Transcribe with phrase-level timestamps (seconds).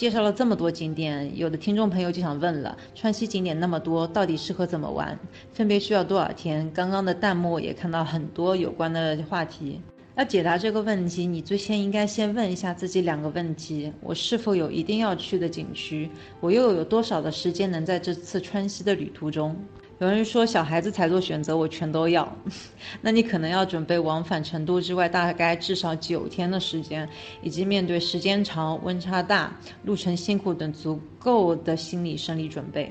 [0.00, 5.18] 介绍了这么多景点，有的听众朋友就想问了：川西景点那么多，到底适合怎么玩？
[5.52, 6.70] 分别需要多少天？
[6.72, 9.78] 刚刚的弹幕也看到很多有关的话题。
[10.16, 16.08] 要解答这个问题，你最先应该先问一下自己两个问题：我是否有一定要去的景区？
[16.40, 19.54] 我又有多少的时间能在这次川西的旅途中？
[20.00, 22.26] 有人说小孩子才做选择，我全都要。
[23.02, 27.06] 那你可能要准备往返成都之外，大概至少九天的时间，
[27.42, 29.54] 以及面对时间长、温差大、
[29.84, 32.90] 路程辛苦等足够的心理生理准备。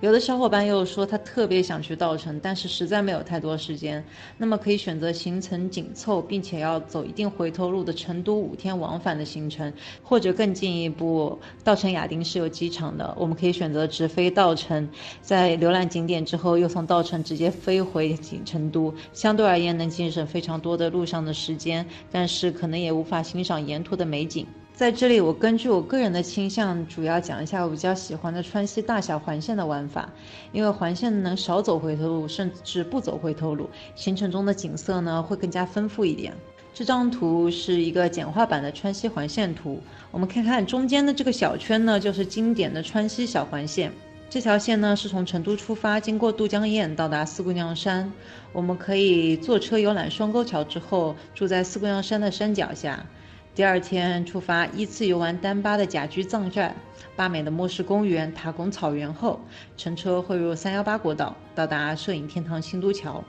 [0.00, 4.04] 有的小伙伴又说他特别想去稻城，但是实在没有太多时间。
[4.36, 14.88] 那么可以选择行程紧凑，并且要走一定回头路的成都五天往返的行程，或者更进一步，稻城亚丁是有机场的，我们可以选择直飞稻城，
[15.22, 24.46] 在浏览景点之后，又从稻城直接飞回成都，相对而言能节省非常多的路上的时间，但是可能也无法欣赏沿途的美景。
[24.80, 30.08] 在这里，我根据我个人的倾向，主要讲一下我比较喜欢的川西大小环线的玩法。
[30.52, 36.32] 因为环线能少走回头路，甚至不走回头路，行程中的景色呢会更加丰富一点。
[36.72, 39.78] 这张图是一个简化版的川西环线图，
[40.10, 43.92] 我们看看中间的这个小圈呢，就是经典的川西小环线。
[44.30, 48.10] 这条线呢是从成都出发，经过渡江堰到达四姑娘山。
[48.50, 53.04] 我们可以坐车游览双沟桥之后，住在四姑娘山的山脚下。
[53.52, 56.74] 第二天出发，依次游玩丹巴的甲居藏寨、
[57.16, 59.40] 巴美的莫氏公园、塔公草原后，
[59.76, 63.22] 乘车汇入三幺八国道，到达摄影天堂新都桥。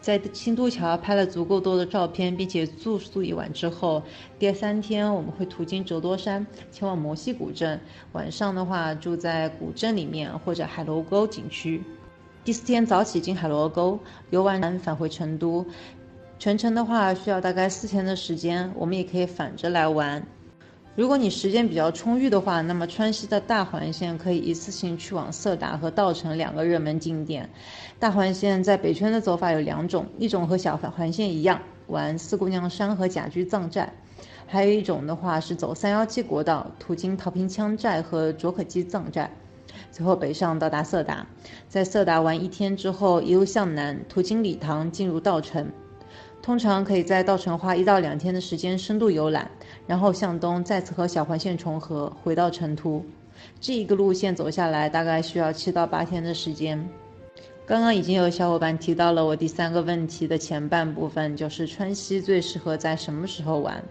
[0.00, 4.02] 在新都桥拍了足够多的照片，并且住宿一晚之后，
[4.38, 7.80] 第三天我们会途经折多山，前往摩西古镇。
[8.12, 11.82] 晚上的话，住在古镇里面或者海螺沟景区。
[12.44, 13.98] 第四天早起经海螺沟
[14.30, 15.66] 游玩，返回成都。
[16.38, 20.24] 全程的话需要大概四天的时间，我们也可以反着来玩。
[20.94, 27.50] 如果你时间比较充裕的话，那么川西的大环线可以一次性去往色达和稻城两个热门景点。
[27.98, 33.92] 大环线在北圈的走法有两种，一种和小环线一样玩四姑娘山和甲居藏寨，
[34.46, 39.28] 还有一种的话是走三幺七国道，途经桃坪羌寨和卓可基藏寨，
[39.90, 41.26] 最后北上到达色达，
[41.68, 45.68] 在色达玩一天之后，一路向南，途经理塘进入稻城。
[46.40, 49.50] 通常可以在稻城花一到两天的时间深度游览，
[49.86, 53.04] 然后向东再次和小环线重合，回到成都。
[53.60, 56.88] 这一个路线走下来大概需要七到八天的时间。
[57.66, 63.84] 刚刚已经有小伙伴提到了我第三个问题的前半部分，就是川西最适合在什么时候玩？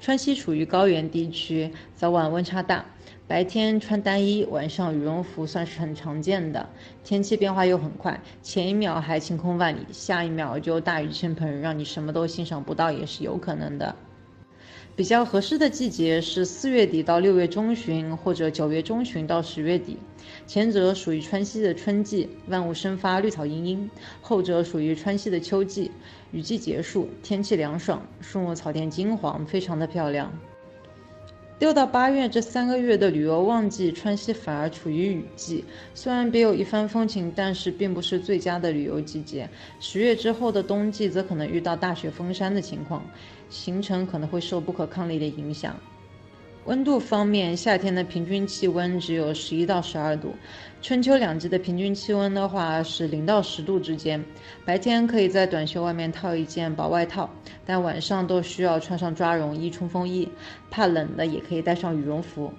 [0.00, 2.84] 川西处于高原地区，早晚温差大。
[3.26, 6.68] 白天穿单衣，晚上羽绒服算是很常见的。
[7.04, 13.94] 天气变化又很快，前一秒还晴空万里，下一秒就大雨倾盆，让你什么都欣赏不到也是有可能的。
[15.00, 19.96] 比较合适的季节是四月底到六月中旬，或者九月中旬到十月底。
[20.46, 23.88] 前者属于川西的春季，万物生发，绿草茵茵；
[24.20, 25.90] 后者属于川西的秋季，
[26.32, 30.30] 雨季结束，天气凉爽，树木草甸金黄，非常的漂亮。
[31.60, 35.62] 六到八月这三个月的旅游旺季，川西反而处于雨季。
[35.94, 39.46] 虽然别有一番风情，但是并不是最佳的旅游季节。
[39.78, 43.04] 十月之后的冬季，则可能遇到大雪封山的情况，
[43.50, 45.78] 行程可能会受不可抗力的影响。
[46.66, 50.34] 温度方面，夏天的平均气温只有十一到十二度，
[50.82, 54.22] 春秋两季的平均气温的话是零到十度之间。
[54.66, 57.30] 白天可以在短袖外面套一件薄外套，
[57.64, 60.28] 但晚上都需要穿上抓绒衣、冲锋衣。
[60.70, 62.52] 怕冷的也可以带上羽绒服。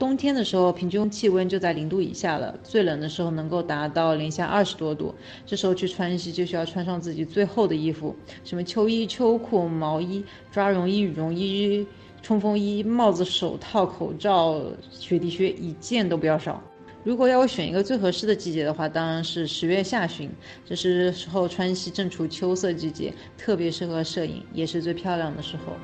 [0.00, 5.14] 冬天的时候，平均气温就在零度以下了，最冷的时候能够达到零下二十多度。
[5.46, 11.86] 这时候去川西就需要穿上自己最厚的衣服，什么秋衣、秋裤、毛衣、抓绒衣、羽绒衣。
[12.24, 14.58] 冲锋衣帽子手套口罩
[14.90, 16.58] 雪地靴一件都不要少。
[17.02, 20.30] 如果要我选一个最合适的季节的话当然是十月下旬
[20.64, 25.74] 这是时候川西正处秋色季节特别适合摄影也是最漂亮的时候。